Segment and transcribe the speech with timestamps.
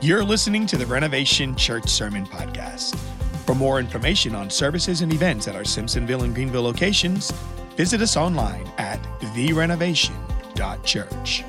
[0.00, 2.96] You're listening to the Renovation Church Sermon Podcast.
[3.44, 7.32] For more information on services and events at our Simpsonville and Greenville locations,
[7.76, 9.02] visit us online at
[9.34, 11.44] therenovation.church.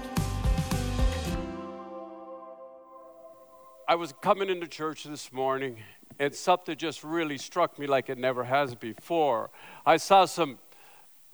[3.87, 5.77] I was coming into church this morning,
[6.17, 9.51] and something just really struck me like it never has before.
[9.85, 10.57] I saw some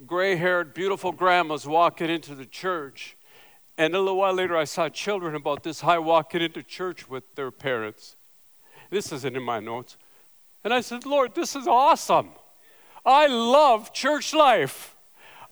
[0.05, 3.15] gray haired, beautiful grandmas walking into the church.
[3.77, 7.35] And a little while later, I saw children about this high walking into church with
[7.35, 8.15] their parents.
[8.89, 9.97] This isn't in my notes.
[10.63, 12.29] And I said, Lord, this is awesome.
[13.05, 14.95] I love church life.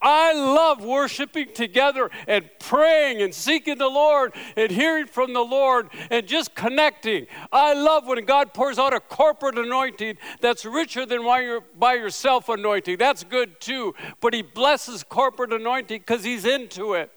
[0.02, 5.90] I love worshiping together and praying and seeking the Lord and hearing from the Lord
[6.12, 7.28] and just connecting.
[7.54, 12.98] I love when God pours out a corporate anointing that's richer than by yourself anointing.
[12.98, 13.96] That's good too.
[14.20, 17.10] But He blesses corporate anointing because He's into it.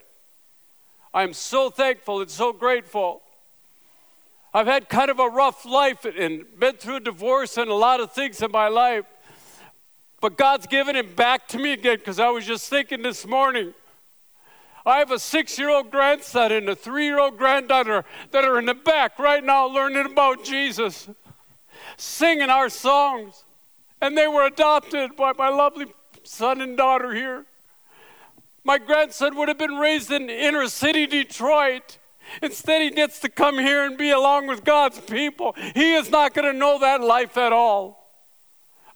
[1.17, 3.23] I'm so thankful and so grateful.
[4.53, 8.13] I've had kind of a rough life and been through divorce and a lot of
[8.13, 9.07] things in my life.
[10.21, 13.73] But God's given it back to me again because I was just thinking this morning.
[14.85, 18.59] I have a six year old grandson and a three year old granddaughter that are
[18.59, 21.09] in the back right now learning about Jesus,
[21.97, 23.47] singing our songs.
[24.03, 25.87] And they were adopted by my lovely
[26.25, 27.47] son and daughter here.
[28.67, 31.99] My grandson would have been raised in inner city Detroit.
[32.43, 35.55] Instead, he gets to come here and be along with God's people.
[35.75, 38.11] He is not going to know that life at all.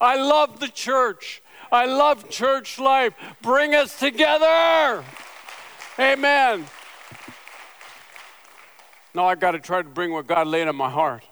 [0.01, 1.41] I love the church.
[1.71, 3.15] I love church life.
[3.43, 5.05] Bring us together.
[6.01, 6.67] Amen.
[9.15, 11.23] Now I got to try to bring what God laid on my heart.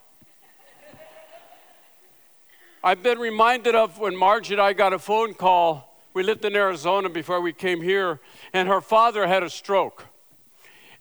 [2.84, 6.56] I've been reminded of when Margie and I got a phone call we lived in
[6.56, 8.20] Arizona before we came here,
[8.52, 10.06] and her father had a stroke.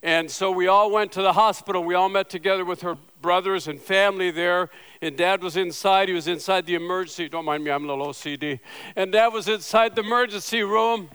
[0.03, 1.83] And so we all went to the hospital.
[1.83, 4.69] We all met together with her brothers and family there.
[5.01, 6.07] And dad was inside.
[6.07, 7.27] He was inside the emergency.
[7.27, 8.59] Don't mind me, I'm a little OCD.
[8.95, 11.09] And dad was inside the emergency room.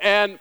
[0.00, 0.40] And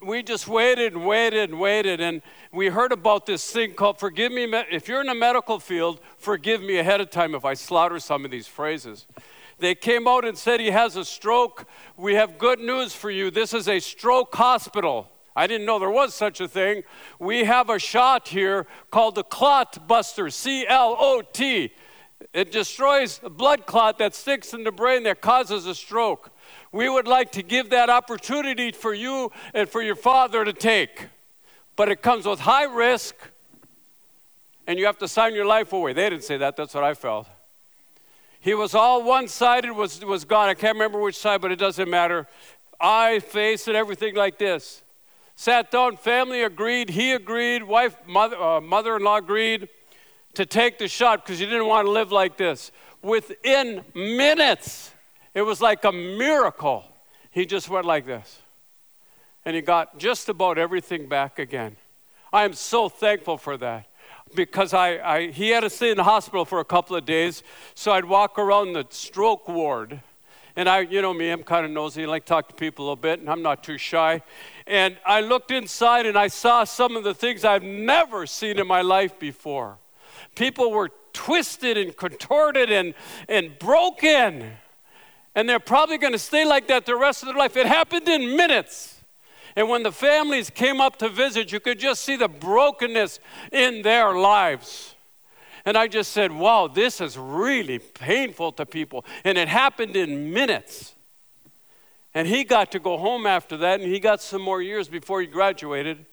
[0.00, 2.00] we just waited and waited and waited.
[2.00, 4.44] And we heard about this thing called forgive me.
[4.70, 8.24] If you're in the medical field, forgive me ahead of time if I slaughter some
[8.24, 9.06] of these phrases.
[9.58, 11.66] They came out and said he has a stroke.
[11.96, 13.30] We have good news for you.
[13.30, 15.08] This is a stroke hospital.
[15.34, 16.82] I didn't know there was such a thing.
[17.18, 21.72] We have a shot here called the clot buster, C L O T.
[22.32, 26.30] It destroys a blood clot that sticks in the brain that causes a stroke.
[26.72, 31.08] We would like to give that opportunity for you and for your father to take.
[31.76, 33.14] But it comes with high risk,
[34.66, 35.92] and you have to sign your life away.
[35.92, 37.26] They didn't say that, that's what I felt.
[38.46, 40.48] He was all one sided, was, was gone.
[40.48, 42.28] I can't remember which side, but it doesn't matter.
[42.80, 44.84] Eye, face, and everything like this.
[45.34, 49.68] Sat down, family agreed, he agreed, wife, mother, uh, mother-in-law agreed
[50.34, 52.70] to take the shot because he didn't want to live like this.
[53.02, 54.92] Within minutes,
[55.34, 56.84] it was like a miracle.
[57.32, 58.38] He just went like this.
[59.44, 61.76] And he got just about everything back again.
[62.32, 63.88] I am so thankful for that
[64.34, 67.42] because I, I, he had to stay in the hospital for a couple of days.
[67.74, 70.00] So I'd walk around the stroke ward.
[70.56, 72.04] And I, you know me, I'm kind of nosy.
[72.04, 74.22] I like to talk to people a little bit, and I'm not too shy.
[74.66, 78.66] And I looked inside and I saw some of the things I've never seen in
[78.66, 79.76] my life before.
[80.34, 82.94] People were twisted and contorted and,
[83.28, 84.52] and broken.
[85.34, 87.56] And they're probably going to stay like that the rest of their life.
[87.56, 88.95] It happened in minutes.
[89.56, 93.18] And when the families came up to visit, you could just see the brokenness
[93.50, 94.94] in their lives.
[95.64, 99.04] And I just said, wow, this is really painful to people.
[99.24, 100.94] And it happened in minutes.
[102.14, 105.20] And he got to go home after that, and he got some more years before
[105.20, 106.06] he graduated.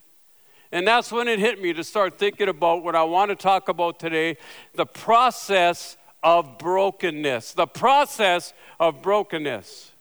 [0.72, 3.68] And that's when it hit me to start thinking about what I want to talk
[3.68, 4.38] about today
[4.74, 7.52] the process of brokenness.
[7.52, 9.92] The process of brokenness.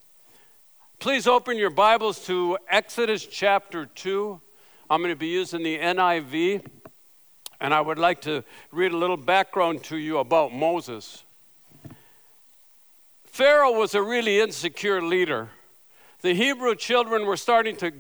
[1.04, 4.40] Please open your Bibles to Exodus chapter 2.
[4.90, 6.66] I'm going to be using the NIV,
[7.60, 8.42] and I would like to
[8.72, 11.26] read a little background to you about Moses.
[13.26, 15.50] Pharaoh was a really insecure leader.
[16.22, 17.92] The Hebrew children were starting to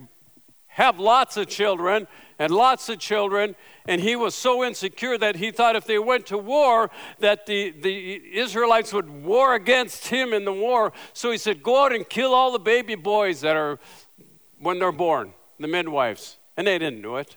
[0.67, 2.07] have lots of children
[2.39, 6.25] and lots of children and he was so insecure that he thought if they went
[6.27, 6.89] to war
[7.19, 10.93] that the, the israelites would war against him in the war.
[11.13, 13.79] So he said go out and kill all the baby boys that are
[14.59, 16.37] when they're born the midwives.
[16.55, 17.35] And they didn't do it.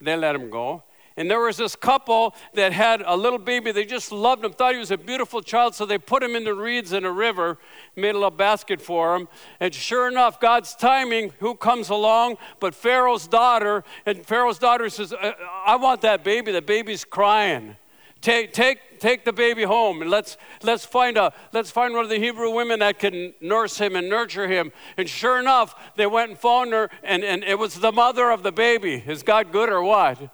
[0.00, 0.82] They let him go
[1.16, 3.70] and there was this couple that had a little baby.
[3.70, 6.42] They just loved him, thought he was a beautiful child, so they put him in
[6.42, 7.56] the reeds in a river,
[7.94, 9.28] made a little basket for him.
[9.60, 12.38] And sure enough, God's timing, who comes along?
[12.58, 13.84] But Pharaoh's daughter.
[14.06, 15.32] And Pharaoh's daughter says, uh, uh,
[15.64, 16.50] I want that baby.
[16.50, 17.76] The baby's crying.
[18.20, 22.10] Take, take, take the baby home and let's, let's, find a, let's find one of
[22.10, 24.72] the Hebrew women that can nurse him and nurture him.
[24.96, 28.42] And sure enough, they went and found her, and, and it was the mother of
[28.42, 28.94] the baby.
[29.06, 30.30] Is God good or what?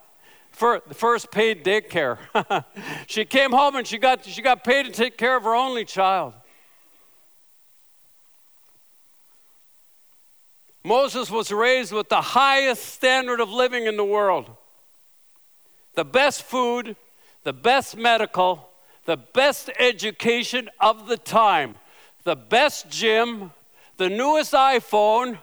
[0.50, 2.19] For, first paid daycare.
[3.06, 5.85] she came home and she got, she got paid to take care of her only
[5.85, 6.35] child.
[10.82, 14.50] Moses was raised with the highest standard of living in the world.
[15.94, 16.97] The best food,
[17.44, 18.69] the best medical,
[19.05, 21.75] the best education of the time,
[22.25, 23.52] the best gym,
[23.99, 25.38] the newest iPhone,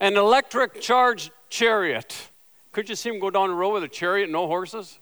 [0.00, 2.30] an electric charged chariot.
[2.76, 4.98] Could you see him go down the road with a chariot, no horses?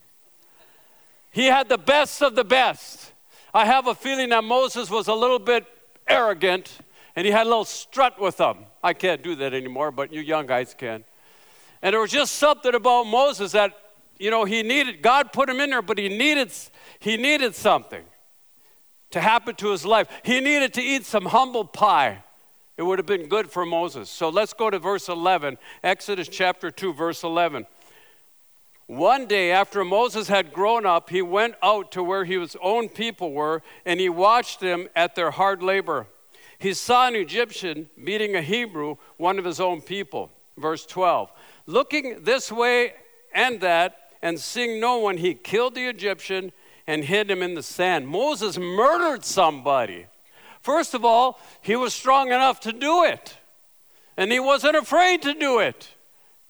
[1.33, 3.13] He had the best of the best.
[3.53, 5.67] I have a feeling that Moses was a little bit
[6.07, 6.79] arrogant
[7.17, 8.59] and he had a little strut with him.
[8.81, 11.03] I can't do that anymore, but you young guys can.
[11.83, 13.77] And there was just something about Moses that,
[14.21, 16.53] you know, he needed, God put him in there, but he needed,
[17.01, 18.05] he needed something
[19.11, 20.07] to happen to his life.
[20.23, 22.23] He needed to eat some humble pie.
[22.77, 24.11] It would have been good for Moses.
[24.11, 27.67] So let's go to verse 11, Exodus chapter 2, verse 11.
[28.87, 33.33] One day after Moses had grown up, he went out to where his own people
[33.33, 36.07] were, and he watched them at their hard labor
[36.65, 40.31] he saw an Egyptian beating a Hebrew, one of his own people.
[40.57, 41.31] Verse 12.
[41.67, 42.95] Looking this way
[43.35, 46.53] and that, and seeing no one, he killed the Egyptian
[46.87, 48.09] and hid him in the sand.
[48.09, 50.07] Moses murdered somebody.
[50.65, 53.37] First of all, he was strong enough to do it,
[54.17, 55.91] and he wasn't afraid to do it.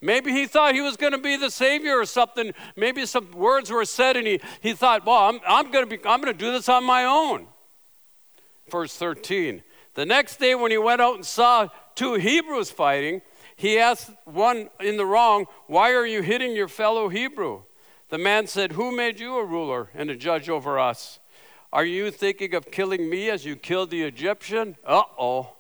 [0.01, 2.53] Maybe he thought he was going to be the Savior or something.
[2.77, 6.01] Maybe some words were said, and he, he thought, well, I'm, I'm going to be,
[6.07, 7.49] I'm going to do this on my own.
[8.71, 9.65] Verse 13
[9.95, 13.23] the next day, when he went out and saw two Hebrews fighting,
[13.57, 17.63] he asked one in the wrong, Why are you hitting your fellow Hebrew?
[18.11, 21.19] The man said, Who made you a ruler and a judge over us?
[21.75, 24.77] Are you thinking of killing me as you killed the Egyptian?
[24.87, 25.55] Uh oh.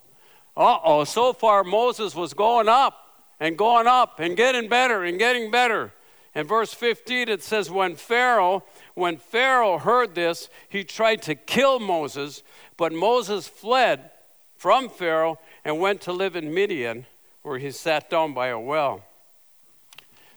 [0.56, 1.02] Uh oh.
[1.02, 5.92] So far, Moses was going up and going up and getting better and getting better.
[6.32, 8.62] In verse 15, it says, When Pharaoh,
[8.94, 12.44] when Pharaoh heard this, he tried to kill Moses,
[12.76, 14.12] but Moses fled
[14.56, 17.06] from Pharaoh and went to live in Midian,
[17.42, 19.02] where he sat down by a well.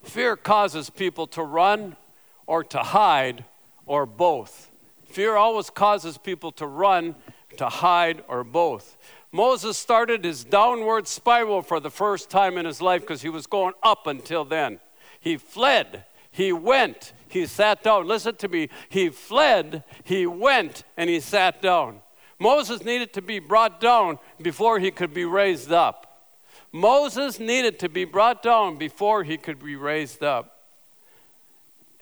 [0.01, 1.97] Fear causes people to run
[2.47, 3.45] or to hide
[3.85, 4.71] or both.
[5.07, 7.15] Fear always causes people to run,
[7.57, 8.97] to hide, or both.
[9.31, 13.47] Moses started his downward spiral for the first time in his life because he was
[13.47, 14.79] going up until then.
[15.19, 18.07] He fled, he went, he sat down.
[18.07, 18.69] Listen to me.
[18.89, 22.01] He fled, he went, and he sat down.
[22.39, 26.03] Moses needed to be brought down before he could be raised up.
[26.71, 30.56] Moses needed to be brought down before he could be raised up.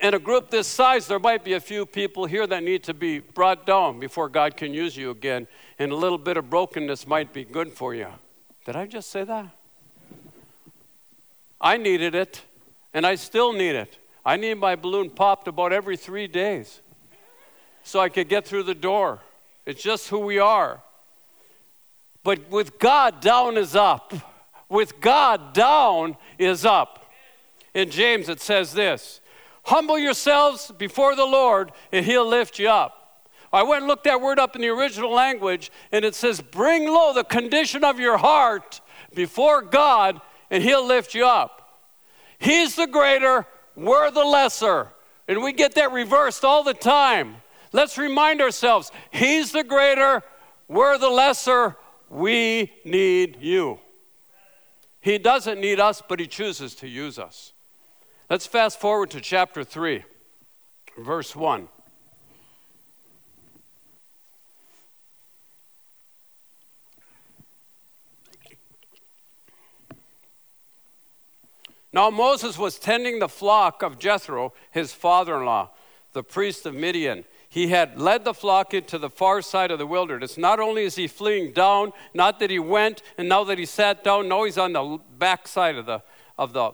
[0.06, 2.94] In a group this size, there might be a few people here that need to
[2.94, 5.48] be brought down before God can use you again,
[5.80, 8.06] and a little bit of brokenness might be good for you.
[8.66, 9.48] Did I just say that?
[11.60, 12.44] I needed it,
[12.94, 13.98] and I still need it.
[14.24, 16.82] I need my balloon popped about every three days
[17.84, 19.22] so I could get through the door.
[19.66, 20.84] It's just who we are.
[22.24, 24.14] But with God, down is up.
[24.70, 27.12] With God, down is up.
[27.74, 29.20] In James, it says this
[29.66, 33.24] Humble yourselves before the Lord, and he'll lift you up.
[33.52, 36.86] I went and looked that word up in the original language, and it says, Bring
[36.86, 38.80] low the condition of your heart
[39.16, 41.82] before God, and he'll lift you up.
[42.38, 44.90] He's the greater, we're the lesser.
[45.28, 47.38] And we get that reversed all the time.
[47.72, 50.22] Let's remind ourselves He's the greater,
[50.68, 51.76] we're the lesser,
[52.08, 53.80] we need you.
[55.02, 57.54] He doesn't need us, but He chooses to use us.
[58.30, 60.04] Let's fast forward to chapter 3,
[60.98, 61.68] verse 1.
[71.94, 75.70] Now Moses was tending the flock of Jethro, his father in law,
[76.14, 79.88] the priest of Midian he had led the flock into the far side of the
[79.88, 80.38] wilderness.
[80.38, 84.04] Not only is he fleeing down, not that he went and now that he sat
[84.04, 86.02] down, no, he's on the back side of the,
[86.38, 86.74] of the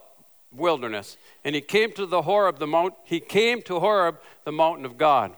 [0.52, 1.18] wilderness.
[1.44, 4.98] And he came to the Horeb, the mount, he came to Horeb, the mountain of
[4.98, 5.32] God.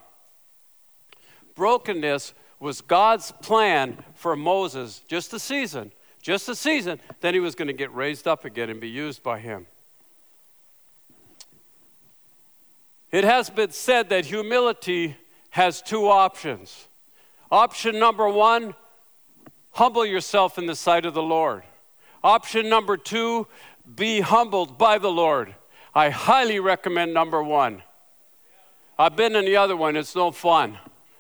[1.56, 5.92] Brokenness was God's plan for Moses, just a season,
[6.22, 9.22] just a season, then he was going to get raised up again and be used
[9.22, 9.68] by him.
[13.12, 15.18] It has been said that humility
[15.52, 16.88] has two options.
[17.52, 18.74] Option number one,
[19.72, 21.64] humble yourself in the sight of the Lord.
[22.24, 23.46] Option number two,
[23.96, 25.56] be humbled by the Lord.
[25.94, 27.84] I highly recommend number one.
[28.98, 30.78] I've been in the other one, it's no fun.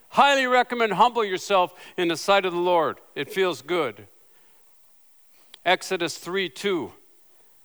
[0.10, 3.00] Highly recommend humble yourself in the sight of the Lord.
[3.16, 4.08] It feels good.
[5.66, 6.92] Exodus 3 2.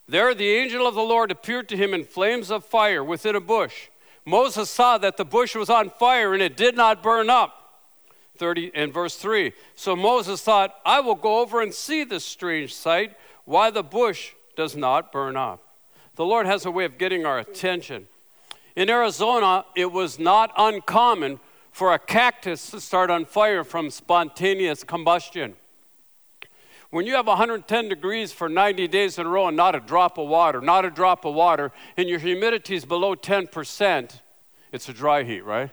[0.07, 3.39] There the angel of the Lord appeared to him in flames of fire within a
[3.39, 3.89] bush.
[4.25, 7.55] Moses saw that the bush was on fire and it did not burn up.
[8.37, 9.53] 30 and verse 3.
[9.75, 13.15] So Moses thought, I will go over and see this strange sight,
[13.45, 15.61] why the bush does not burn up.
[16.15, 18.07] The Lord has a way of getting our attention.
[18.75, 21.39] In Arizona, it was not uncommon
[21.71, 25.55] for a cactus to start on fire from spontaneous combustion.
[26.89, 30.17] When you have 110 degrees for 90 days in a row and not a drop
[30.17, 34.19] of water, not a drop of water, and your humidity is below 10%,
[34.73, 35.69] it's a dry heat, right?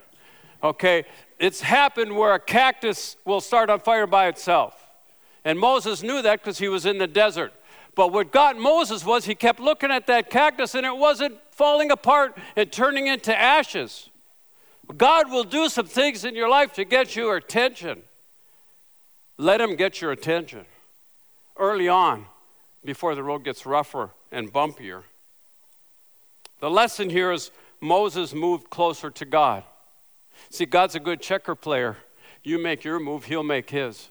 [0.63, 1.07] Okay,
[1.41, 4.81] it's happened where a cactus will start on fire by itself.
[5.45, 7.53] And Moses knew that because he was in the desert.
[7.97, 11.91] But what got Moses was he kept looking at that cactus and it wasn't falling
[11.91, 14.11] apart and turning into ashes.
[14.97, 18.03] God will do some things in your life to get your attention.
[19.39, 20.67] Let him get your attention
[21.59, 22.27] early on
[22.85, 25.03] before the road gets rougher and bumpier.
[26.61, 27.51] The lesson here is
[27.81, 29.65] Moses moved closer to God.
[30.51, 31.97] See, God's a good checker player.
[32.45, 34.11] You make your move, he'll make his.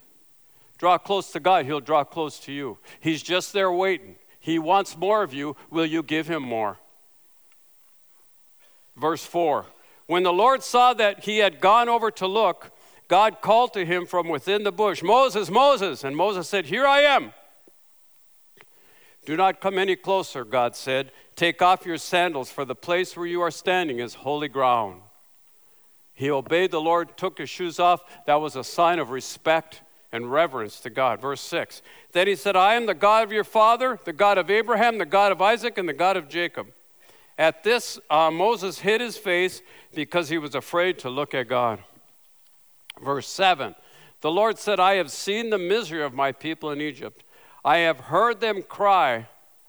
[0.78, 2.78] Draw close to God, he'll draw close to you.
[3.00, 4.16] He's just there waiting.
[4.38, 5.56] He wants more of you.
[5.70, 6.78] Will you give him more?
[8.96, 9.66] Verse 4
[10.06, 12.70] When the Lord saw that he had gone over to look,
[13.08, 16.04] God called to him from within the bush, Moses, Moses.
[16.04, 17.32] And Moses said, Here I am.
[19.24, 21.10] Do not come any closer, God said.
[21.34, 25.00] Take off your sandals, for the place where you are standing is holy ground.
[26.14, 28.02] He obeyed the Lord, took his shoes off.
[28.26, 31.20] That was a sign of respect and reverence to God.
[31.20, 31.82] Verse 6.
[32.12, 35.06] Then he said, I am the God of your father, the God of Abraham, the
[35.06, 36.68] God of Isaac, and the God of Jacob.
[37.38, 39.60] At this, uh, Moses hid his face
[39.94, 41.80] because he was afraid to look at God.
[43.02, 43.74] Verse 7
[44.20, 47.24] The Lord said, I have seen the misery of my people in Egypt.
[47.64, 49.26] I have heard them cry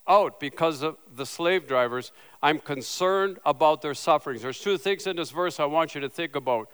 [0.08, 2.12] out because of the slave drivers.
[2.42, 4.44] I'm concerned about their sufferings.
[4.44, 6.70] There's two things in this verse I want you to think about.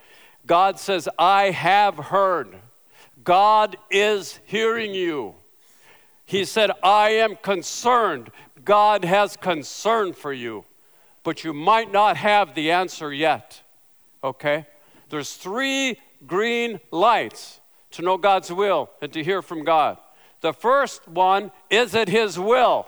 [0.45, 2.59] God says, I have heard.
[3.23, 5.35] God is hearing you.
[6.25, 8.31] He said, I am concerned.
[8.63, 10.65] God has concern for you,
[11.23, 13.61] but you might not have the answer yet.
[14.23, 14.65] Okay?
[15.09, 17.59] There's three green lights
[17.91, 19.97] to know God's will and to hear from God.
[20.41, 22.87] The first one is it His will?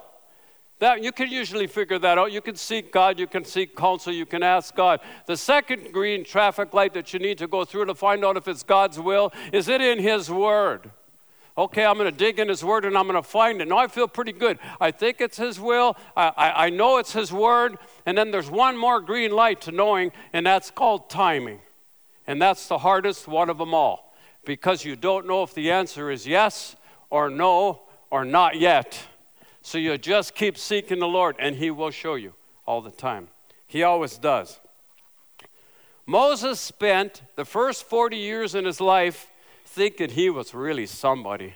[0.86, 2.32] That you can usually figure that out.
[2.32, 5.00] You can seek God, you can seek counsel, you can ask God.
[5.25, 8.48] The second green traffic light that you need to go through to find out if
[8.48, 10.92] it's God's will is it in His Word?
[11.58, 13.68] Okay, I'm going to dig in His Word and I'm going to find it.
[13.68, 14.60] Now I feel pretty good.
[14.80, 15.98] I think it's His will.
[16.15, 17.80] I, I, I know it's His Word.
[18.06, 21.62] And then there's one more green light to knowing, and that's called timing.
[22.27, 24.15] And that's the hardest one of them all
[24.46, 26.75] because you don't know if the answer is yes
[27.10, 29.08] or no or not yet.
[29.65, 32.36] So you just keep seeking the Lord, and He will show you
[32.67, 33.29] all the time.
[33.65, 34.60] He always does.
[36.05, 39.27] Moses spent the first 40 years in his life
[39.65, 41.55] thinking he was really somebody.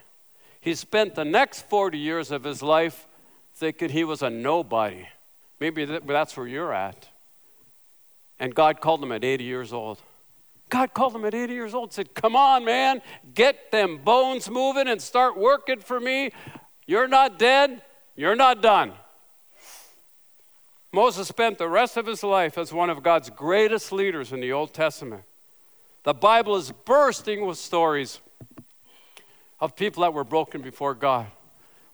[0.60, 3.06] He spent the next 40 years of his life
[3.54, 5.06] thinking he was a nobody.
[5.60, 7.10] Maybe that's where you're at.
[8.40, 10.00] And God called him at 80 years old.
[10.70, 13.04] God called him at 80 years old and said, Come on, man,
[13.36, 16.32] get them bones moving and start working for me.
[16.88, 17.84] You're not dead.
[18.20, 18.92] You're not done.
[20.92, 24.52] Moses spent the rest of his life as one of God's greatest leaders in the
[24.52, 25.24] Old Testament.
[26.04, 28.20] The Bible is bursting with stories
[29.62, 31.28] of people that were broken before God.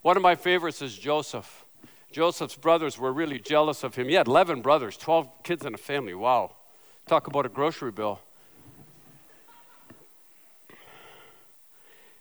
[0.01, 1.63] One of my favorites is Joseph.
[2.12, 4.10] Joseph's brothers were really jealous of him.
[4.10, 6.15] He had 11 brothers, 12 kids in a family.
[6.15, 6.55] Wow.
[7.05, 8.20] Talk about a grocery bill.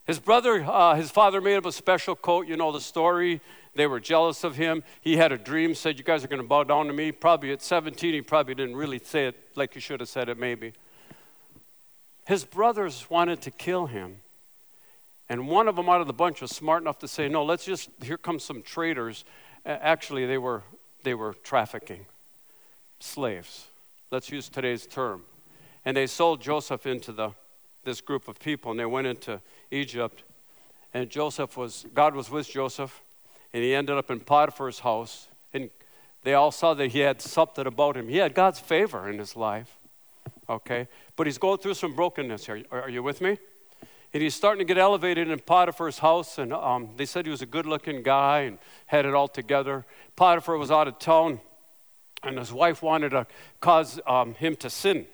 [0.06, 2.46] His brother, uh, his father made him a special coat.
[2.46, 3.40] You know the story.
[3.74, 4.84] They were jealous of him.
[5.00, 7.12] He had a dream, said, You guys are going to bow down to me.
[7.12, 10.38] Probably at 17, he probably didn't really say it like he should have said it,
[10.38, 10.72] maybe.
[12.26, 14.16] His brothers wanted to kill him.
[15.28, 17.64] And one of them out of the bunch was smart enough to say, No, let's
[17.64, 19.24] just, here come some traitors.
[19.66, 20.62] Actually, they were,
[21.02, 22.06] they were trafficking
[23.00, 23.66] slaves.
[24.10, 25.22] Let's use today's term.
[25.84, 27.30] And they sold Joseph into the,
[27.82, 29.40] this group of people, and they went into
[29.70, 30.22] Egypt.
[30.92, 33.02] And Joseph was, God was with Joseph
[33.54, 35.28] and he ended up in Potiphar's house.
[35.54, 35.70] And
[36.24, 38.08] they all saw that he had something about him.
[38.08, 39.78] He had God's favor in his life.
[40.48, 40.88] Okay?
[41.14, 42.64] But he's going through some brokenness here.
[42.72, 43.38] Are, are you with me?
[44.12, 46.36] And he's starting to get elevated in Potiphar's house.
[46.36, 49.86] And um, they said he was a good looking guy and had it all together.
[50.16, 51.40] Potiphar was out of town,
[52.24, 53.26] and his wife wanted to
[53.60, 55.06] cause um, him to sin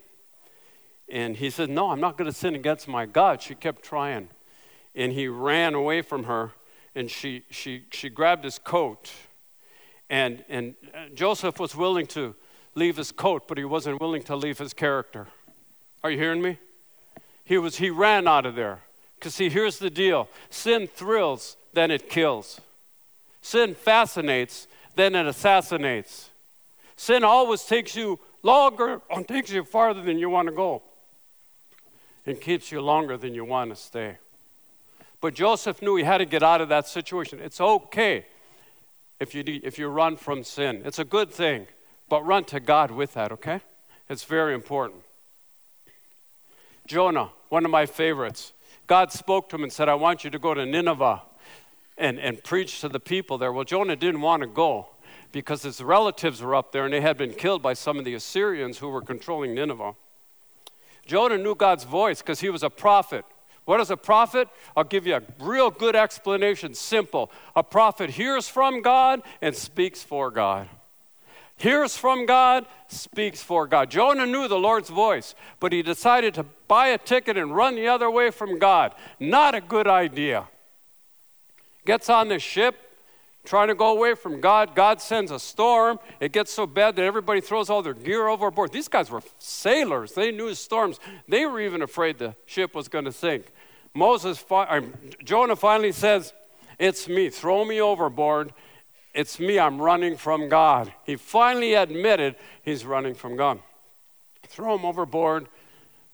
[1.11, 3.43] And he said, No, I'm not going to sin against my God.
[3.43, 4.29] She kept trying.
[4.95, 6.53] And he ran away from her,
[6.95, 9.11] and she, she, she grabbed his coat.
[10.09, 12.35] And, and uh, Joseph was willing to
[12.75, 15.29] leave his coat, but he wasn't willing to leave his character.
[16.03, 16.59] Are you hearing me?
[17.45, 18.81] He, was, he ran out of there.
[19.15, 22.61] Because, see, here's the deal sin thrills, then it kills.
[23.43, 24.67] Sin fascinates,
[24.97, 26.31] then it assassinates.
[26.97, 30.83] Sin always takes you longer and takes you farther than you want to go
[32.27, 34.17] and keeps you longer than you want to stay.
[35.21, 37.41] But Joseph knew he had to get out of that situation.
[37.41, 38.27] It's okay
[39.21, 41.67] if you, if you run from sin, it's a good thing,
[42.09, 43.61] but run to God with that, okay?
[44.09, 45.03] It's very important.
[46.87, 48.53] Jonah, one of my favorites.
[48.87, 51.23] God spoke to him and said, I want you to go to Nineveh
[51.99, 53.53] and, and preach to the people there.
[53.53, 54.89] Well, Jonah didn't want to go
[55.31, 58.15] because his relatives were up there and they had been killed by some of the
[58.15, 59.95] Assyrians who were controlling Nineveh.
[61.07, 63.25] Jonah knew God's voice because he was a prophet.
[63.71, 64.49] What is a prophet?
[64.77, 66.75] I'll give you a real good explanation.
[66.75, 67.31] Simple.
[67.55, 70.69] A prophet hears from God and speaks for God.
[71.55, 73.89] Hears from God, speaks for God.
[73.89, 77.87] Jonah knew the Lord's voice, but he decided to buy a ticket and run the
[77.87, 78.93] other way from God.
[79.21, 80.49] Not a good idea.
[81.87, 82.75] Gets on the ship,
[83.45, 84.75] trying to go away from God.
[84.75, 86.01] God sends a storm.
[86.19, 88.73] It gets so bad that everybody throws all their gear overboard.
[88.73, 90.13] These guys were sailors.
[90.15, 90.99] They knew storms.
[91.29, 93.53] They were even afraid the ship was going to sink.
[93.95, 94.45] Moses,
[95.25, 96.33] Jonah finally says,
[96.79, 97.29] "It's me.
[97.31, 98.53] Throw me overboard.
[99.15, 99.59] It's me.
[99.59, 103.61] I'm running from God." He finally admitted he's running from God.
[104.47, 105.49] Throw him overboard.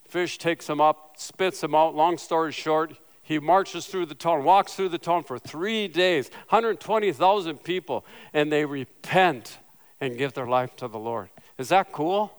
[0.09, 1.95] Fish takes him up, spits him out.
[1.95, 6.31] Long story short, he marches through the town, walks through the town for three days,
[6.49, 9.59] 120,000 people, and they repent
[10.01, 11.29] and give their life to the Lord.
[11.59, 12.33] Is that cool?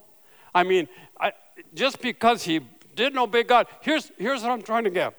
[0.54, 0.88] I mean,
[1.20, 1.32] I,
[1.74, 2.60] just because he
[2.94, 5.14] didn't obey God, here's, here's what I'm trying to get.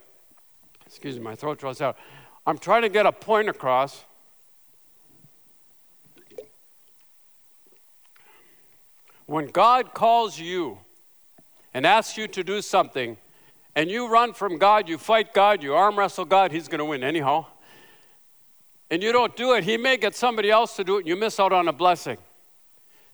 [0.89, 1.97] Excuse me, my throat draws out.
[2.47, 4.05] I'm trying to get a point across.
[9.27, 10.79] When God calls you
[11.75, 13.17] and asks you to do something,
[13.75, 16.85] and you run from God, you fight God, you arm wrestle God, He's going to
[16.85, 17.45] win anyhow.
[18.89, 21.15] And you don't do it, He may get somebody else to do it, and you
[21.15, 22.17] miss out on a blessing.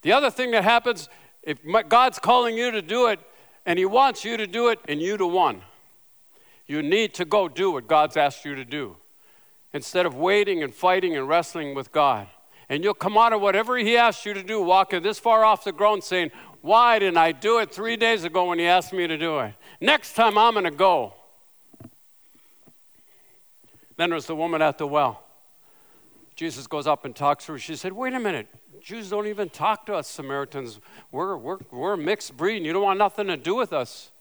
[0.02, 1.10] The other thing that happens,
[1.44, 1.60] if
[1.90, 3.20] God's calling you to do it,
[3.66, 5.62] and He wants you to do it, and you to one,
[6.68, 8.98] you need to go do what God's asked you to do
[9.74, 12.28] instead of waiting and fighting and wrestling with God.
[12.70, 15.64] And you'll come out of whatever He asks you to do, walking this far off
[15.64, 19.06] the ground, saying, Why didn't I do it three days ago when He asked me
[19.06, 19.54] to do it?
[19.80, 21.14] Next time I'm going to go.
[23.98, 25.24] Then there's the woman at the well.
[26.36, 27.60] Jesus goes up and talks to her.
[27.60, 28.48] She said, Wait a minute.
[28.82, 30.80] Jews don't even talk to us Samaritans.
[31.12, 34.12] We're, we're, we're mixed breed, you don't want nothing to do with us.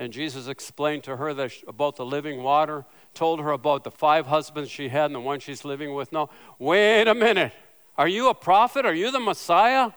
[0.00, 4.26] And Jesus explained to her that, about the living water, told her about the five
[4.26, 6.30] husbands she had and the one she's living with now.
[6.58, 7.52] Wait a minute.
[7.98, 8.86] Are you a prophet?
[8.86, 9.90] Are you the Messiah?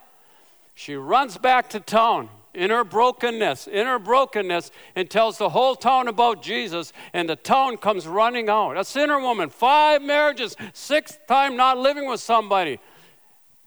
[0.74, 5.74] She runs back to town in her brokenness, in her brokenness, and tells the whole
[5.74, 8.76] town about Jesus, and the town comes running out.
[8.76, 12.78] A sinner woman, five marriages, sixth time not living with somebody.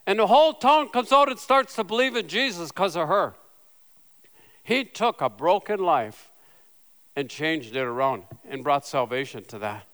[0.06, 3.34] And the whole town comes out and starts to believe in Jesus because of her.
[4.68, 6.30] He took a broken life
[7.16, 9.86] and changed it around and brought salvation to that.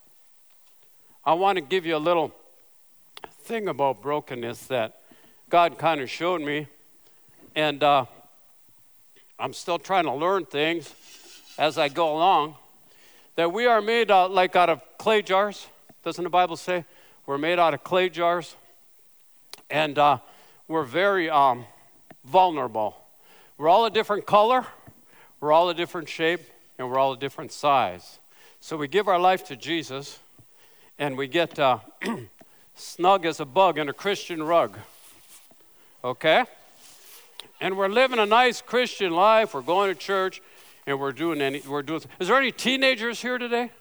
[1.23, 2.33] I want to give you a little
[3.43, 4.97] thing about brokenness that
[5.47, 6.65] God kind of showed me.
[7.53, 8.05] And uh,
[9.38, 10.91] I'm still trying to learn things
[11.59, 12.55] as I go along.
[13.36, 15.67] That we are made out, like out of clay jars.
[16.03, 16.83] Doesn't the Bible say?
[17.27, 18.55] We're made out of clay jars.
[19.69, 20.17] And uh,
[20.67, 21.67] we're very um,
[22.25, 23.02] vulnerable.
[23.57, 24.65] We're all a different color,
[25.39, 26.41] we're all a different shape,
[26.77, 28.19] and we're all a different size.
[28.59, 30.19] So we give our life to Jesus,
[30.97, 31.79] and we get uh,
[32.75, 34.77] snug as a bug in a Christian rug.
[36.03, 36.45] Okay?
[37.63, 39.53] and we're living a nice Christian life.
[39.53, 40.41] We're going to church,
[40.85, 41.61] and we're doing any.
[41.61, 42.01] We're doing.
[42.19, 43.71] Is there any teenagers here today?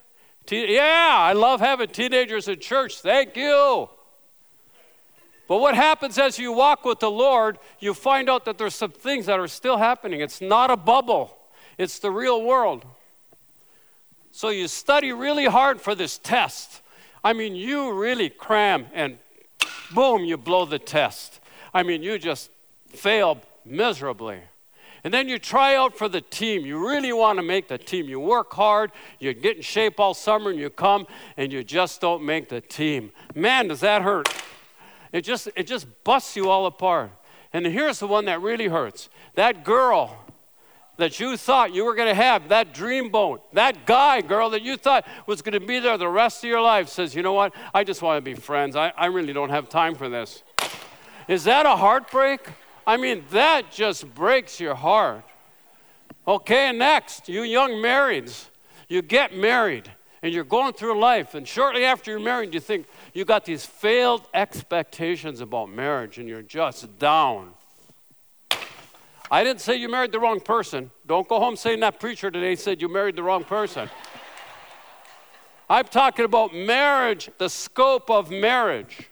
[0.45, 3.01] Te- yeah, I love having teenagers in church.
[3.01, 3.89] Thank you.
[5.47, 8.91] But what happens as you walk with the Lord, you find out that there's some
[8.91, 10.21] things that are still happening.
[10.21, 11.37] It's not a bubble,
[11.77, 12.85] it's the real world.
[14.31, 16.81] So you study really hard for this test.
[17.23, 19.19] I mean, you really cram and
[19.93, 21.39] boom, you blow the test.
[21.73, 22.49] I mean, you just
[22.87, 24.39] fail miserably.
[25.03, 26.65] And then you try out for the team.
[26.65, 28.07] You really want to make the team.
[28.07, 31.99] You work hard, you get in shape all summer, and you come and you just
[31.99, 33.11] don't make the team.
[33.35, 34.29] Man, does that hurt.
[35.13, 37.11] It just, it just busts you all apart.
[37.53, 40.19] And here's the one that really hurts that girl
[40.97, 44.61] that you thought you were going to have, that dream boat, that guy, girl that
[44.61, 47.33] you thought was going to be there the rest of your life says, you know
[47.33, 47.53] what?
[47.73, 48.75] I just want to be friends.
[48.75, 50.43] I, I really don't have time for this.
[51.27, 52.47] Is that a heartbreak?
[52.85, 55.23] I mean, that just breaks your heart.
[56.27, 58.45] Okay, next, you young marrieds,
[58.87, 62.87] you get married and you're going through life, and shortly after you're married, you think
[63.13, 67.53] you got these failed expectations about marriage and you're just down.
[69.29, 70.91] I didn't say you married the wrong person.
[71.07, 73.89] Don't go home saying that preacher today said you married the wrong person.
[75.69, 79.09] I'm talking about marriage, the scope of marriage.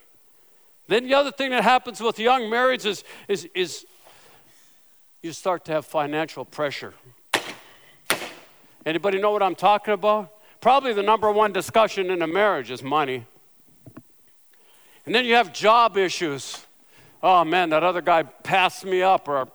[0.87, 3.85] Then the other thing that happens with young marriages is, is, is
[5.23, 6.93] you start to have financial pressure.
[8.85, 10.31] Anybody know what I'm talking about?
[10.59, 13.25] Probably the number one discussion in a marriage is money.
[15.05, 16.65] And then you have job issues.
[17.23, 19.47] Oh man, that other guy passed me up, or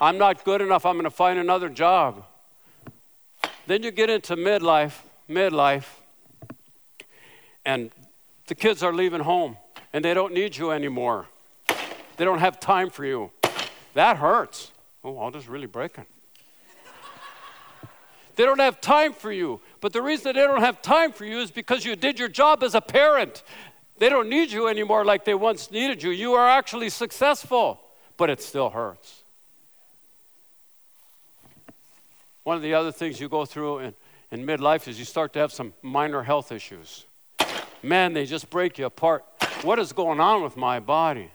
[0.00, 2.24] I'm not good enough, I'm going to find another job.
[3.66, 5.86] Then you get into midlife, midlife,
[7.64, 7.90] and
[8.46, 9.56] the kids are leaving home
[9.92, 11.26] and they don't need you anymore.
[12.16, 13.30] They don't have time for you.
[13.94, 14.72] That hurts.
[15.04, 16.06] Oh, all just really breaking.
[18.36, 19.60] they don't have time for you.
[19.80, 22.62] But the reason they don't have time for you is because you did your job
[22.62, 23.42] as a parent.
[23.98, 26.10] They don't need you anymore like they once needed you.
[26.10, 27.80] You are actually successful,
[28.16, 29.22] but it still hurts.
[32.44, 33.94] One of the other things you go through in,
[34.30, 37.06] in midlife is you start to have some minor health issues.
[37.82, 39.24] Man, they just break you apart.
[39.62, 41.30] What is going on with my body?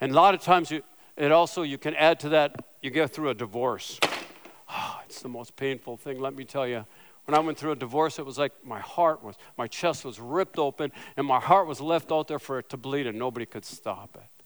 [0.00, 0.82] And a lot of times, you,
[1.16, 3.98] it also, you can add to that, you get through a divorce.
[4.68, 6.84] Oh, it's the most painful thing, let me tell you.
[7.26, 10.20] When I went through a divorce, it was like my heart was, my chest was
[10.20, 13.46] ripped open, and my heart was left out there for it to bleed, and nobody
[13.46, 14.44] could stop it.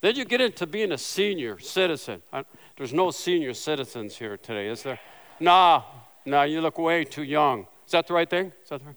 [0.00, 2.22] Then you get into being a senior citizen.
[2.32, 2.44] I,
[2.76, 4.98] there's no senior citizens here today, is there?
[5.40, 5.82] Nah,
[6.24, 7.66] nah, you look way too young.
[7.86, 8.52] Is that the right thing?
[8.62, 8.96] Is that the right?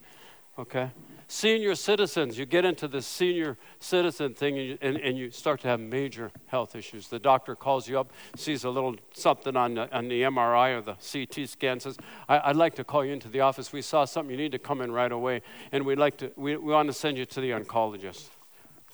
[0.60, 0.90] Okay.
[1.32, 5.62] Senior citizens, you get into the senior citizen thing and you, and, and you start
[5.62, 7.08] to have major health issues.
[7.08, 10.82] The doctor calls you up, sees a little something on the, on the MRI or
[10.82, 11.96] the CT scan, says,
[12.28, 13.72] I, would like to call you into the office.
[13.72, 15.42] We saw something, you need to come in right away,
[15.72, 18.28] and we'd like to, we, we want to send you to the oncologist.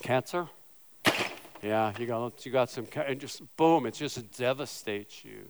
[0.04, 0.46] Cancer?
[1.60, 5.48] Yeah, you got, you got some, and just boom, it just devastates you.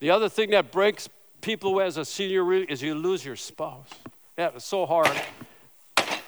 [0.00, 1.06] The other thing that breaks
[1.42, 3.90] people as a senior is you lose your spouse.
[4.36, 5.10] That is so hard.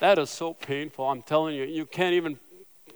[0.01, 1.09] That is so painful.
[1.09, 2.39] I'm telling you, you can't even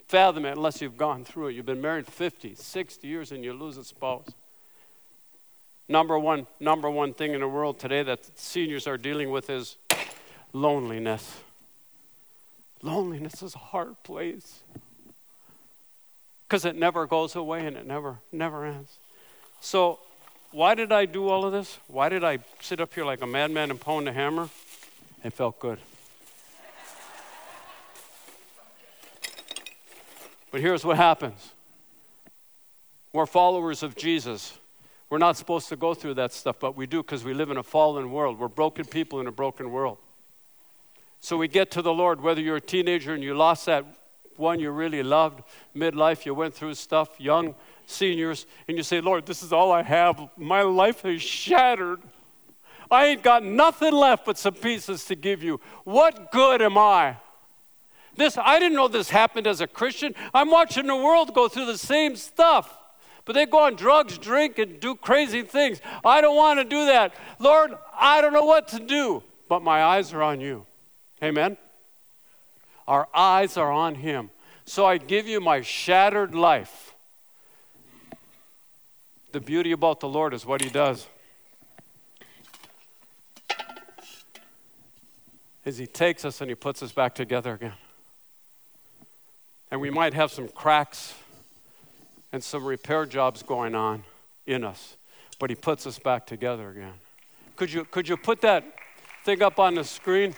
[0.06, 1.52] fathom it unless you've gone through it.
[1.54, 4.28] You've been married 50, 60 years and you lose a spouse.
[5.88, 9.76] Number one, number one thing in the world today that seniors are dealing with is
[10.52, 11.38] loneliness.
[12.82, 14.60] Loneliness is a hard place
[16.46, 18.98] because it never goes away and it never, never ends.
[19.60, 19.98] So,
[20.52, 21.78] why did I do all of this?
[21.86, 24.48] Why did I sit up here like a madman and pound the hammer?
[25.22, 25.78] It felt good.
[30.50, 31.52] But here's what happens
[33.12, 34.56] we're followers of Jesus.
[35.08, 37.56] We're not supposed to go through that stuff, but we do because we live in
[37.56, 38.38] a fallen world.
[38.38, 39.98] We're broken people in a broken world.
[41.18, 43.84] So we get to the Lord, whether you're a teenager and you lost that
[44.36, 45.42] one you really loved,
[45.76, 47.54] midlife, you went through stuff, young
[47.86, 50.30] seniors, and you say, Lord, this is all I have.
[50.36, 52.00] My life is shattered.
[52.90, 55.60] I ain't got nothing left but some pieces to give you.
[55.84, 57.16] What good am I?
[58.16, 60.14] This I didn't know this happened as a Christian.
[60.34, 62.76] I'm watching the world go through the same stuff.
[63.24, 65.80] But they go on drugs, drink, and do crazy things.
[66.04, 67.14] I don't want to do that.
[67.38, 70.66] Lord, I don't know what to do, but my eyes are on you.
[71.22, 71.56] Amen.
[72.88, 74.30] Our eyes are on Him.
[74.64, 76.94] So I give you my shattered life.
[79.32, 81.06] The beauty about the Lord is what He does.
[85.64, 87.74] Is He takes us and He puts us back together again.
[89.70, 91.14] And we might have some cracks
[92.32, 94.04] and some repair jobs going on
[94.46, 94.96] in us,
[95.38, 96.94] but He puts us back together again.
[97.56, 98.64] Could you, could you put that
[99.24, 100.34] thing up on the screen?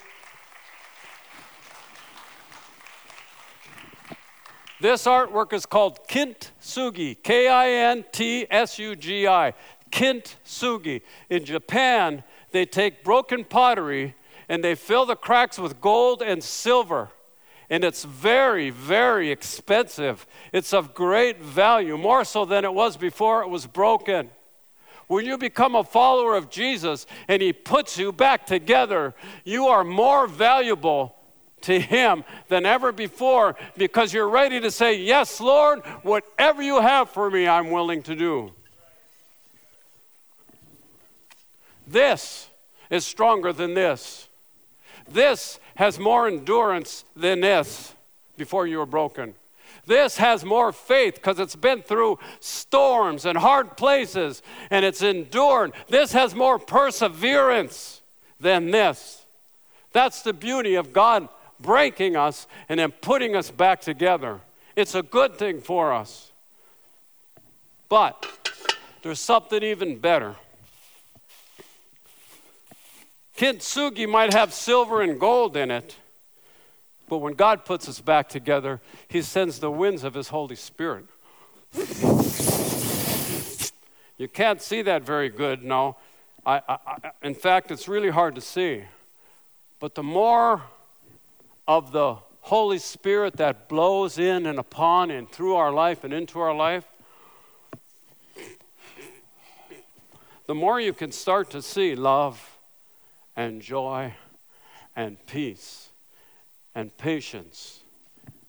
[4.80, 9.54] This artwork is called Kintsugi, K I N T S U G I.
[9.92, 11.02] Kintsugi.
[11.30, 14.16] In Japan, they take broken pottery
[14.52, 17.08] and they fill the cracks with gold and silver.
[17.70, 20.26] And it's very, very expensive.
[20.52, 24.28] It's of great value, more so than it was before it was broken.
[25.06, 29.84] When you become a follower of Jesus and He puts you back together, you are
[29.84, 31.16] more valuable
[31.62, 37.08] to Him than ever before because you're ready to say, Yes, Lord, whatever you have
[37.08, 38.52] for me, I'm willing to do.
[41.86, 42.50] This
[42.90, 44.28] is stronger than this.
[45.12, 47.94] This has more endurance than this
[48.36, 49.34] before you were broken.
[49.84, 55.72] This has more faith because it's been through storms and hard places and it's endured.
[55.88, 58.00] This has more perseverance
[58.38, 59.24] than this.
[59.92, 61.28] That's the beauty of God
[61.60, 64.40] breaking us and then putting us back together.
[64.76, 66.30] It's a good thing for us.
[67.88, 68.26] But
[69.02, 70.36] there's something even better.
[73.36, 75.96] Kintsugi might have silver and gold in it,
[77.08, 81.06] but when God puts us back together, He sends the winds of His Holy Spirit.
[84.18, 85.96] You can't see that very good, no.
[86.44, 88.84] I, I, I, in fact, it's really hard to see.
[89.80, 90.62] But the more
[91.66, 96.38] of the Holy Spirit that blows in and upon and through our life and into
[96.40, 96.84] our life,
[100.46, 102.51] the more you can start to see love
[103.36, 104.14] and joy
[104.94, 105.90] and peace
[106.74, 107.80] and patience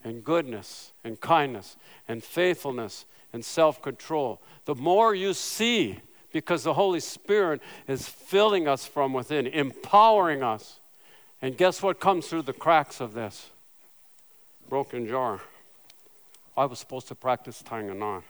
[0.03, 4.41] and goodness and kindness and faithfulness and self control.
[4.65, 5.99] The more you see,
[6.31, 10.79] because the Holy Spirit is filling us from within, empowering us.
[11.41, 13.49] And guess what comes through the cracks of this?
[14.69, 15.41] Broken jar.
[16.55, 18.23] I was supposed to practice tying a knot.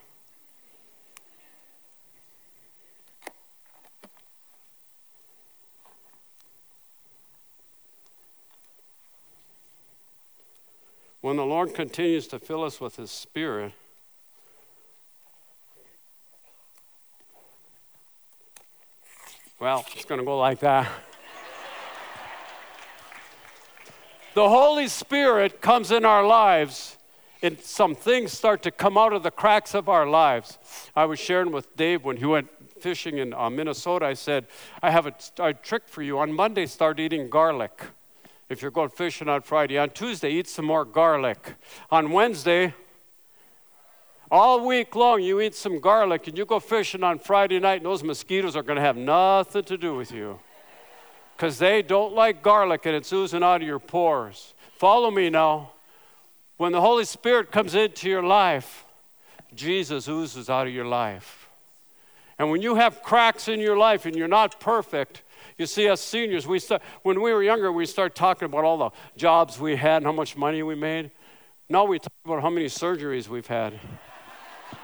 [11.24, 13.72] When the Lord continues to fill us with His Spirit,
[19.58, 20.92] well, it's going to go like that.
[24.34, 26.98] the Holy Spirit comes in our lives,
[27.42, 30.60] and some things start to come out of the cracks of our lives.
[30.94, 32.50] I was sharing with Dave when he went
[32.82, 34.08] fishing in uh, Minnesota.
[34.08, 34.48] I said,
[34.82, 36.20] I have a, a trick for you.
[36.20, 37.82] On Monday, start eating garlic
[38.50, 39.78] if you're going fishing on Friday.
[39.78, 41.56] On Tuesday, eat some more garlic.
[41.90, 42.74] On Wednesday,
[44.30, 47.86] all week long, you eat some garlic and you go fishing on Friday night, and
[47.86, 50.40] those mosquitoes are going to have nothing to do with you
[51.36, 54.54] because they don't like garlic and it's oozing out of your pores.
[54.78, 55.72] Follow me now.
[56.58, 58.86] When the Holy Spirit comes into your life,
[59.54, 61.50] Jesus oozes out of your life.
[62.40, 65.24] And when you have cracks in your life and you're not perfect,
[65.64, 68.78] you see, us seniors, we start, when we were younger, we start talking about all
[68.78, 71.10] the jobs we had and how much money we made.
[71.70, 73.80] Now we talk about how many surgeries we've had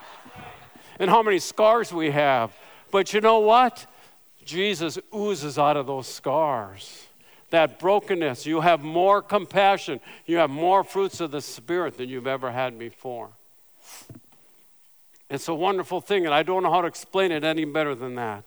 [1.00, 2.54] and how many scars we have.
[2.92, 3.86] But you know what?
[4.46, 7.08] Jesus oozes out of those scars.
[7.50, 12.26] That brokenness, you have more compassion, you have more fruits of the Spirit than you've
[12.26, 13.32] ever had before.
[15.30, 18.16] It's a wonderful thing, and I don't know how to explain it any better than
[18.16, 18.46] that.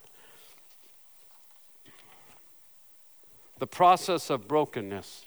[3.63, 5.25] The process of brokenness.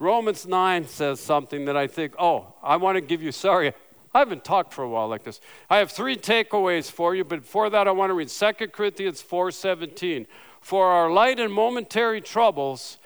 [0.00, 3.72] Romans 9 says something that I think, oh, I want to give you, sorry,
[4.12, 5.40] I haven't talked for a while like this.
[5.70, 9.22] I have three takeaways for you, but before that I want to read 2 Corinthians
[9.22, 10.26] 4:17.
[10.60, 12.98] For our light and momentary troubles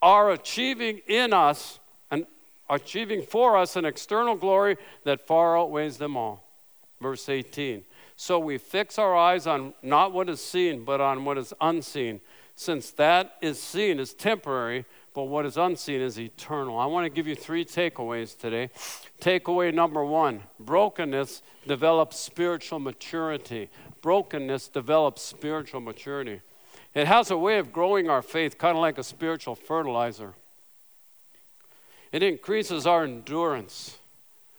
[0.00, 1.80] are achieving in us
[2.12, 2.24] and
[2.70, 6.44] achieving for us an external glory that far outweighs them all.
[7.00, 7.84] Verse 18.
[8.16, 12.20] So we fix our eyes on not what is seen, but on what is unseen,
[12.54, 16.78] since that is seen is temporary, but what is unseen is eternal.
[16.78, 18.70] I want to give you three takeaways today.
[19.20, 23.68] Takeaway number one brokenness develops spiritual maturity.
[24.00, 26.40] Brokenness develops spiritual maturity.
[26.94, 30.32] It has a way of growing our faith, kind of like a spiritual fertilizer.
[32.12, 33.98] It increases our endurance.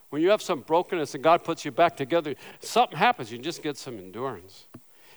[0.10, 3.32] When you have some brokenness and God puts you back together, something happens.
[3.32, 4.65] You just get some endurance.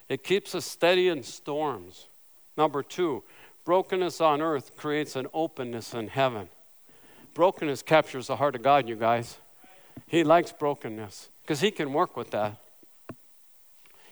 [0.08, 2.08] It keeps us steady in storms.
[2.56, 3.22] Number two,
[3.64, 6.48] brokenness on earth creates an openness in heaven.
[7.34, 9.38] Brokenness captures the heart of God, you guys.
[10.06, 12.56] He likes brokenness because He can work with that.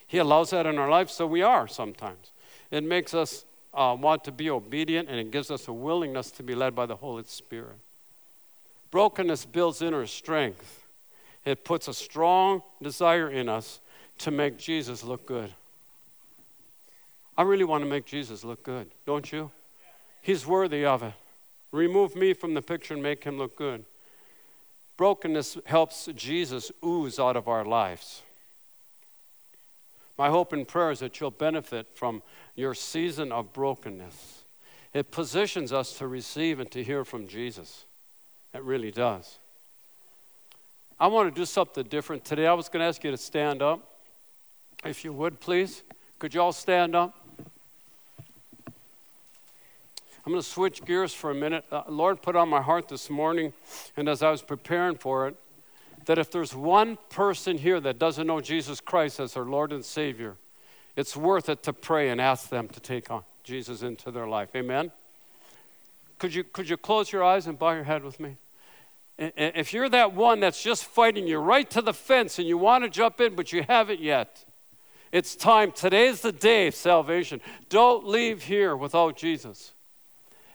[0.07, 2.31] He allows that in our life, so we are sometimes.
[2.71, 6.43] It makes us uh, want to be obedient and it gives us a willingness to
[6.43, 7.79] be led by the Holy Spirit.
[8.91, 10.87] Brokenness builds inner strength.
[11.45, 13.81] It puts a strong desire in us
[14.19, 15.53] to make Jesus look good.
[17.37, 19.51] I really want to make Jesus look good, don't you?
[20.21, 21.15] He's worthy of it.
[21.71, 23.85] Remove me from the picture and make him look good.
[24.97, 28.23] Brokenness helps Jesus ooze out of our lives.
[30.19, 32.23] My hope and prayer is that you'll benefit from
[32.57, 34.45] your season of brokenness.
[34.93, 37.85] It positions us to receive and to hear from Jesus.
[38.59, 39.39] It really does.
[40.99, 42.45] I want to do something different today.
[42.45, 44.01] I was going to ask you to stand up.
[44.85, 45.85] If you would, please.
[46.19, 47.17] Could you all stand up?
[48.67, 51.67] I'm going to switch gears for a minute.
[51.71, 53.53] Uh, Lord put on my heart this morning,
[53.97, 55.37] and as I was preparing for it,
[56.07, 59.85] that if there's one person here that doesn't know Jesus Christ as their Lord and
[59.85, 60.35] Savior,
[60.97, 64.49] it's worth it to pray and ask them to take on Jesus into their life.
[64.57, 64.91] Amen?
[66.19, 68.35] Could you, could you close your eyes and bow your head with me?
[69.19, 72.85] If you're that one that's just fighting you right to the fence and you want
[72.85, 74.45] to jump in, but you haven't yet,
[75.11, 75.73] it's time.
[75.73, 77.41] Today's the day of salvation.
[77.69, 79.73] Don't leave here without Jesus.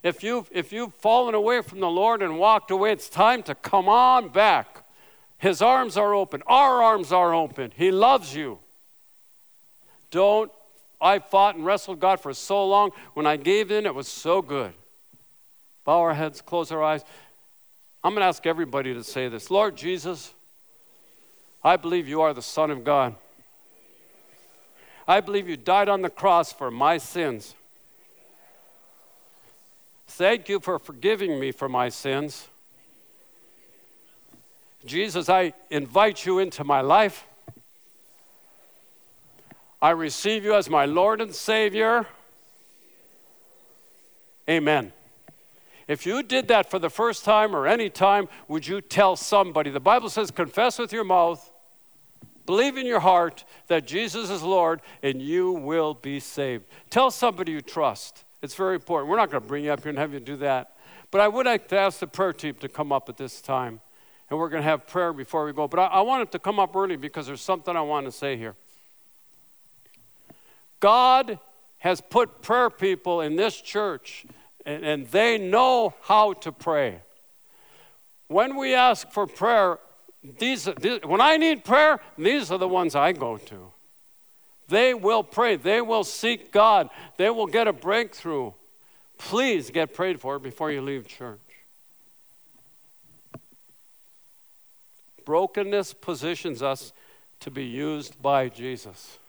[0.02, 3.56] If you've, if you've fallen away from the Lord and walked away, it's time to
[3.56, 4.86] come on back.
[5.38, 6.42] His arms are open.
[6.48, 7.72] Our arms are open.
[7.76, 8.60] He loves you.
[10.12, 10.52] Don't.
[11.02, 12.92] I fought and wrestled God for so long.
[13.14, 14.74] When I gave in, it was so good.
[15.84, 17.04] Bow our heads, close our eyes.
[18.04, 20.34] I'm going to ask everybody to say this Lord Jesus,
[21.64, 23.16] I believe you are the Son of God.
[25.08, 27.56] I believe you died on the cross for my sins.
[30.08, 32.48] Thank you for forgiving me for my sins.
[34.86, 37.26] Jesus, I invite you into my life.
[39.82, 42.06] I receive you as my Lord and Savior.
[44.50, 44.92] Amen.
[45.88, 49.70] If you did that for the first time or any time, would you tell somebody?
[49.70, 51.52] The Bible says, confess with your mouth,
[52.46, 56.66] believe in your heart that Jesus is Lord, and you will be saved.
[56.90, 58.24] Tell somebody you trust.
[58.42, 59.10] It's very important.
[59.10, 60.76] We're not going to bring you up here and have you do that.
[61.12, 63.80] But I would like to ask the prayer team to come up at this time.
[64.30, 65.68] And we're going to have prayer before we go.
[65.68, 68.12] But I, I want it to come up early because there's something I want to
[68.12, 68.56] say here.
[70.80, 71.40] God
[71.78, 74.26] has put prayer people in this church
[74.66, 77.02] and, and they know how to pray.
[78.28, 79.80] When we ask for prayer,
[80.40, 83.72] these, these, when I need prayer, these are the ones I go to.
[84.70, 85.58] They will pray.
[85.58, 86.90] They will seek God.
[87.18, 88.54] They will get a breakthrough.
[89.18, 91.40] Please get prayed for before you leave church.
[95.26, 96.92] Brokenness positions us
[97.40, 99.20] to be used by Jesus.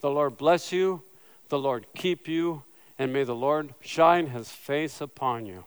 [0.00, 1.02] The Lord bless you.
[1.48, 2.62] The Lord keep you
[2.98, 5.64] and may the Lord shine his face upon you.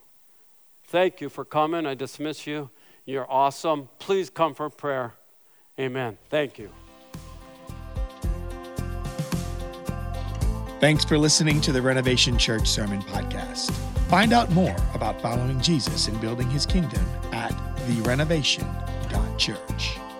[0.83, 1.85] Thank you for coming.
[1.85, 2.69] I dismiss you.
[3.05, 3.87] You're awesome.
[3.99, 5.13] Please come for prayer.
[5.79, 6.17] Amen.
[6.29, 6.69] Thank you.
[10.81, 13.71] Thanks for listening to the Renovation Church Sermon Podcast.
[14.09, 17.53] Find out more about following Jesus and building his kingdom at
[17.87, 20.10] therenovation.church.